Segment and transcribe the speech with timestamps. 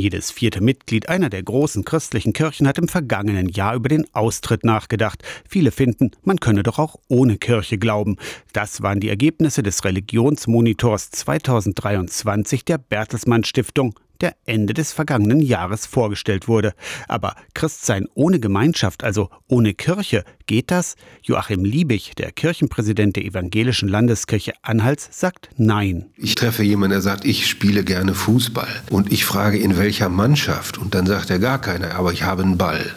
[0.00, 4.64] Jedes vierte Mitglied einer der großen christlichen Kirchen hat im vergangenen Jahr über den Austritt
[4.64, 5.22] nachgedacht.
[5.46, 8.16] Viele finden, man könne doch auch ohne Kirche glauben.
[8.54, 15.86] Das waren die Ergebnisse des Religionsmonitors 2023 der Bertelsmann Stiftung der Ende des vergangenen Jahres
[15.86, 16.74] vorgestellt wurde.
[17.08, 20.96] Aber Christsein ohne Gemeinschaft, also ohne Kirche, geht das?
[21.22, 26.06] Joachim Liebig, der Kirchenpräsident der Evangelischen Landeskirche Anhalts, sagt Nein.
[26.16, 28.82] Ich treffe jemanden, der sagt, ich spiele gerne Fußball.
[28.90, 30.78] Und ich frage, in welcher Mannschaft?
[30.78, 32.94] Und dann sagt er gar keiner, aber ich habe einen Ball.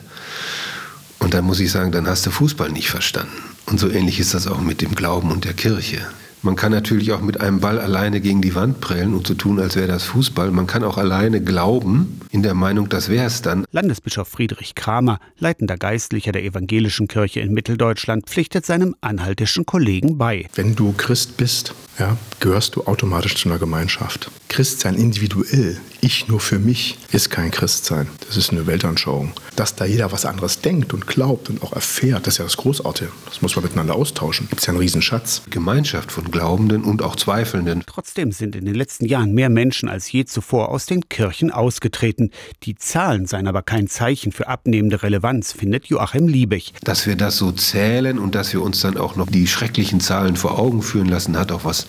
[1.19, 3.31] Und dann muss ich sagen, dann hast du Fußball nicht verstanden.
[3.65, 5.99] Und so ähnlich ist das auch mit dem Glauben und der Kirche.
[6.43, 9.59] Man kann natürlich auch mit einem Ball alleine gegen die Wand prellen und so tun,
[9.61, 10.51] als wäre das Fußball.
[10.51, 13.63] Man kann auch alleine glauben, in der Meinung, das wäre es dann.
[13.71, 20.47] Landesbischof Friedrich Kramer, leitender Geistlicher der evangelischen Kirche in Mitteldeutschland, pflichtet seinem anhaltischen Kollegen bei.
[20.55, 24.31] Wenn du Christ bist, ja, gehörst du automatisch zu einer Gemeinschaft.
[24.49, 28.07] Christsein individuell, ich nur für mich, ist kein Christsein.
[28.27, 29.31] Das ist eine Weltanschauung.
[29.55, 32.57] Dass da jeder was anderes denkt und glaubt und auch erfährt, das ist ja das
[32.57, 33.11] Großartige.
[33.25, 34.47] Das muss man miteinander austauschen.
[34.49, 35.43] Gibt es ja einen Riesenschatz.
[35.49, 37.83] Gemeinschaft von Glaubenden und auch Zweifelnden.
[37.87, 42.22] Trotzdem sind in den letzten Jahren mehr Menschen als je zuvor aus den Kirchen ausgetreten.
[42.63, 46.73] Die Zahlen seien aber kein Zeichen für abnehmende Relevanz, findet Joachim Liebig.
[46.83, 50.35] Dass wir das so zählen und dass wir uns dann auch noch die schrecklichen Zahlen
[50.35, 51.87] vor Augen führen lassen, hat auch was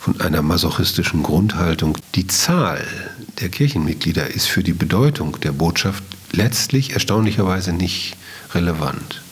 [0.00, 1.98] von einer masochistischen Grundhaltung.
[2.14, 2.84] Die Zahl
[3.40, 8.16] der Kirchenmitglieder ist für die Bedeutung der Botschaft letztlich erstaunlicherweise nicht
[8.54, 9.22] relevant.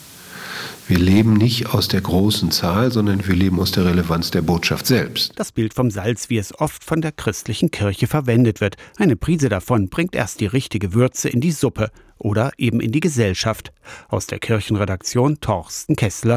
[0.87, 4.87] Wir leben nicht aus der großen Zahl, sondern wir leben aus der Relevanz der Botschaft
[4.87, 5.33] selbst.
[5.35, 8.77] Das Bild vom Salz, wie es oft von der christlichen Kirche verwendet wird.
[8.95, 13.01] Eine Prise davon bringt erst die richtige Würze in die Suppe oder eben in die
[13.01, 13.73] Gesellschaft.
[14.07, 16.35] Aus der Kirchenredaktion Torsten Kessler.